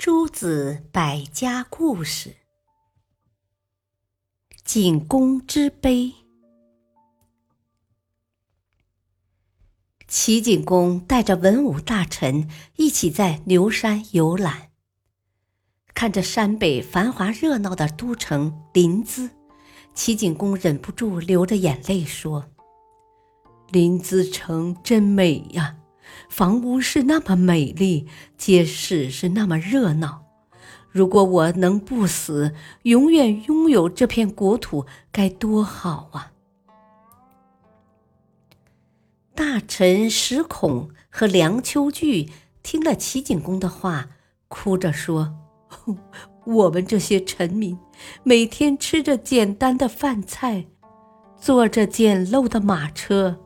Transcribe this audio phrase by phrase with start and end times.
[0.00, 2.36] 诸子百家故事：
[4.64, 6.14] 景公之碑。
[10.08, 14.70] 齐景公带着文武大臣一起在牛山游览，
[15.92, 19.28] 看着山北繁华热闹的都城临淄，
[19.92, 22.50] 齐景公忍不住流着眼泪说
[23.68, 25.76] ：“临淄城真美呀！”
[26.30, 28.06] 房屋是那么美丽，
[28.38, 30.22] 街市是那么热闹。
[30.88, 36.32] 如果我能不死，永远拥有这片国土，该多好啊！
[39.34, 42.30] 大臣石孔和梁丘据
[42.62, 44.10] 听了齐景公的话，
[44.46, 45.34] 哭着说
[46.46, 47.76] ：“我们这些臣民，
[48.22, 50.66] 每天吃着简单的饭菜，
[51.36, 53.40] 坐着简陋的马车，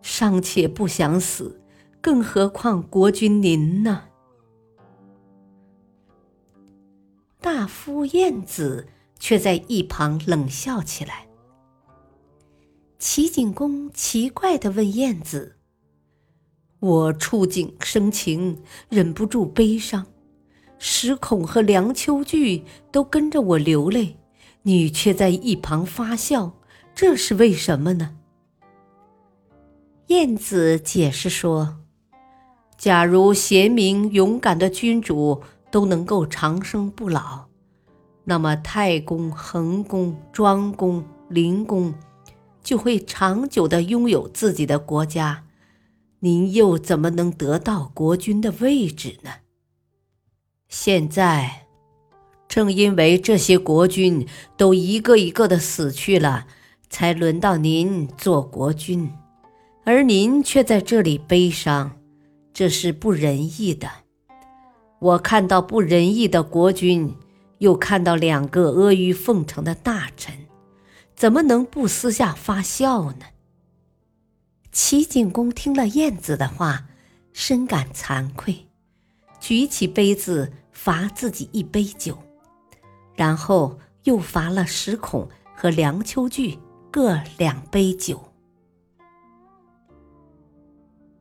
[0.00, 1.60] 尚且不想死。”
[2.02, 4.08] 更何况国君您呢？
[7.40, 8.88] 大夫晏子
[9.20, 11.28] 却在一旁冷笑起来。
[12.98, 15.58] 齐景公奇怪的问晏子
[16.80, 20.02] ：“我触景生情，忍不住悲伤；
[20.80, 24.18] 石孔和梁丘据都跟着我流泪，
[24.62, 26.58] 你却在一旁发笑，
[26.96, 28.16] 这是为什么呢？”
[30.08, 31.78] 晏子解释说。
[32.82, 37.44] 假如贤明勇敢的君主都能够长生不老，
[38.24, 41.94] 那么太公、恒公、庄公、灵公
[42.60, 45.44] 就会长久的拥有自己的国家。
[46.18, 49.30] 您又怎么能得到国君的位置呢？
[50.68, 51.66] 现在，
[52.48, 56.48] 正因为这些国君都一个一个的死去了，
[56.90, 59.08] 才轮到您做国君，
[59.84, 62.01] 而您却在这里悲伤。
[62.52, 63.90] 这是不仁义的。
[64.98, 67.16] 我看到不仁义的国君，
[67.58, 70.46] 又看到两个阿谀奉承的大臣，
[71.16, 73.26] 怎么能不私下发笑呢？
[74.70, 76.86] 齐景公听了晏子的话，
[77.32, 78.68] 深感惭愧，
[79.40, 82.16] 举起杯子罚自己一杯酒，
[83.16, 86.58] 然后又罚了石孔和梁丘据
[86.90, 88.32] 各两杯酒。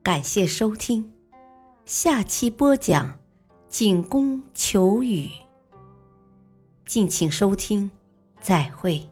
[0.03, 1.11] 感谢收听。
[1.93, 3.19] 下期播讲，
[3.67, 5.29] 景公求雨。
[6.85, 7.91] 敬请收听，
[8.39, 9.05] 再会。